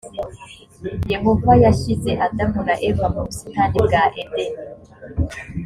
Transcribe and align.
yehova 1.13 1.51
yashyize 1.63 2.11
adamu 2.25 2.59
na 2.67 2.75
eva 2.89 3.05
mu 3.13 3.21
busitani 3.27 3.77
bwa 3.85 3.99
edeni 4.21 4.45